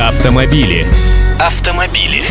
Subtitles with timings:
[0.00, 0.86] Автомобили.
[1.38, 2.22] Автомобили.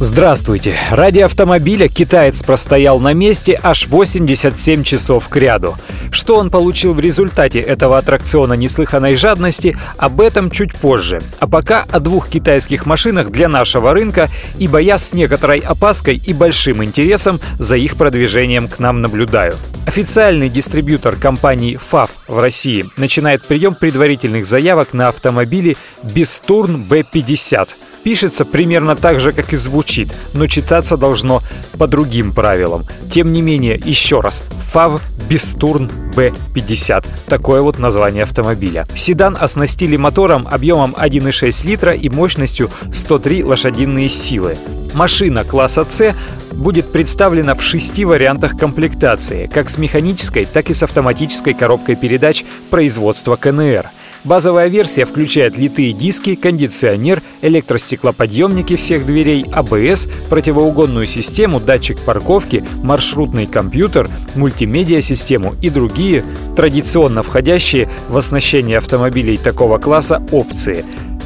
[0.00, 0.74] Здравствуйте!
[0.90, 5.76] Ради автомобиля китаец простоял на месте аж 87 часов к ряду.
[6.12, 11.20] Что он получил в результате этого аттракциона неслыханной жадности, об этом чуть позже.
[11.40, 14.28] А пока о двух китайских машинах для нашего рынка,
[14.58, 19.54] ибо я с некоторой опаской и большим интересом за их продвижением к нам наблюдаю.
[19.86, 27.70] Официальный дистрибьютор компании FAV в России начинает прием предварительных заявок на автомобили Бестурн B50
[28.02, 31.42] пишется примерно так же, как и звучит, но читаться должно
[31.78, 32.84] по другим правилам.
[33.10, 37.06] Тем не менее, еще раз, FAV Бестурн B50.
[37.26, 38.86] Такое вот название автомобиля.
[38.94, 44.56] Седан оснастили мотором объемом 1,6 литра и мощностью 103 лошадиные силы.
[44.94, 46.14] Машина класса C
[46.52, 52.44] будет представлена в шести вариантах комплектации, как с механической, так и с автоматической коробкой передач
[52.70, 53.90] производства КНР–
[54.24, 63.46] Базовая версия включает литые диски, кондиционер, электростеклоподъемники всех дверей, АБС, противоугонную систему, датчик парковки, маршрутный
[63.46, 66.22] компьютер, мультимедиа-систему и другие,
[66.56, 70.84] традиционно входящие в оснащение автомобилей такого класса опции.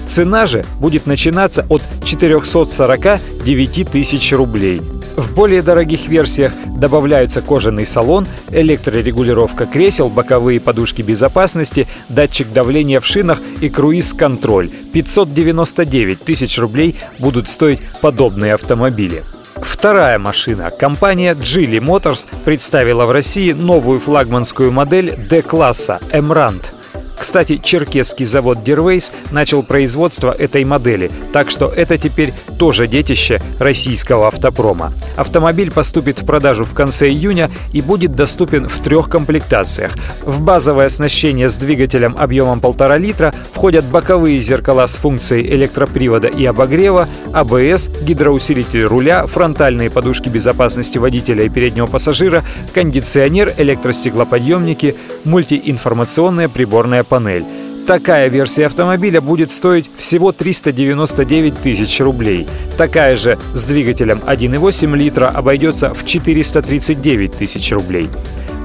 [0.08, 4.80] Цена же будет начинаться от 449 тысяч рублей.
[5.16, 13.06] В более дорогих версиях добавляются кожаный салон, электрорегулировка кресел, боковые подушки безопасности, датчик давления в
[13.06, 14.68] шинах и круиз-контроль.
[14.92, 19.24] 599 тысяч рублей будут стоить подобные автомобили.
[19.56, 20.70] Вторая машина.
[20.70, 26.66] Компания Geely Motors представила в России новую флагманскую модель D-класса Emrand–
[27.18, 34.28] кстати, черкесский завод Дервейс начал производство этой модели, так что это теперь тоже детище российского
[34.28, 34.92] автопрома.
[35.16, 39.92] Автомобиль поступит в продажу в конце июня и будет доступен в трех комплектациях.
[40.22, 46.44] В базовое оснащение с двигателем объемом 1,5 литра входят боковые зеркала с функцией электропривода и
[46.44, 52.44] обогрева, АБС, гидроусилитель руля, фронтальные подушки безопасности водителя и переднего пассажира,
[52.74, 57.44] кондиционер, электростеклоподъемники, мультиинформационная приборная панель.
[57.86, 62.48] Такая версия автомобиля будет стоить всего 399 тысяч рублей.
[62.76, 68.08] Такая же с двигателем 1,8 литра обойдется в 439 тысяч рублей.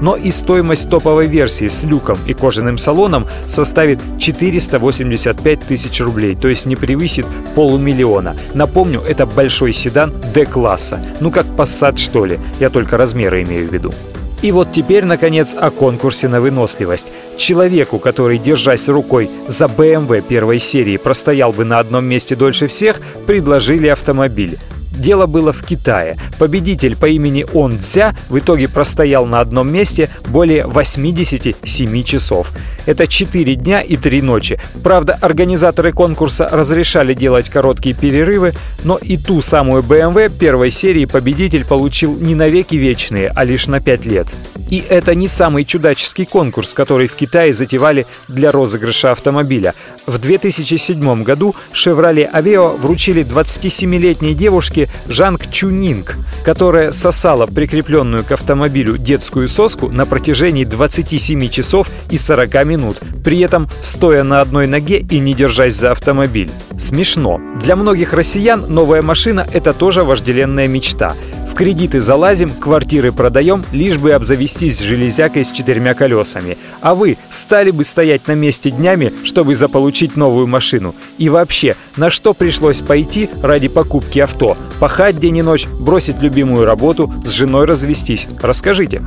[0.00, 6.48] Но и стоимость топовой версии с люком и кожаным салоном составит 485 тысяч рублей, то
[6.48, 8.34] есть не превысит полумиллиона.
[8.54, 10.98] Напомню, это большой седан D-класса.
[11.20, 13.94] Ну как Passat что ли, я только размеры имею в виду.
[14.42, 17.06] И вот теперь, наконец, о конкурсе на выносливость.
[17.36, 23.00] Человеку, который, держась рукой за BMW первой серии, простоял бы на одном месте дольше всех,
[23.26, 24.58] предложили автомобиль.
[24.96, 26.16] Дело было в Китае.
[26.38, 32.52] Победитель по имени Он Цзя в итоге простоял на одном месте более 87 часов.
[32.86, 34.60] Это 4 дня и 3 ночи.
[34.82, 38.52] Правда, организаторы конкурса разрешали делать короткие перерывы,
[38.84, 43.66] но и ту самую BMW первой серии победитель получил не на веки вечные, а лишь
[43.66, 44.28] на 5 лет.
[44.72, 49.74] И это не самый чудаческий конкурс, который в Китае затевали для розыгрыша автомобиля.
[50.06, 58.96] В 2007 году Chevrolet Aveo вручили 27-летней девушке Жанг Чунинг, которая сосала прикрепленную к автомобилю
[58.96, 65.00] детскую соску на протяжении 27 часов и 40 минут, при этом стоя на одной ноге
[65.00, 66.50] и не держась за автомобиль.
[66.78, 67.42] Смешно.
[67.62, 71.14] Для многих россиян новая машина– это тоже вожделенная мечта.
[71.52, 76.56] В кредиты залазим, квартиры продаем, лишь бы обзавестись железякой с четырьмя колесами.
[76.80, 80.94] А вы стали бы стоять на месте днями, чтобы заполучить новую машину?
[81.18, 84.56] И вообще, на что пришлось пойти ради покупки авто?
[84.80, 88.28] Пахать день и ночь, бросить любимую работу, с женой развестись?
[88.40, 89.02] Расскажите.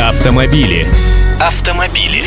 [0.00, 0.86] Автомобили.
[1.38, 2.22] Автомобили.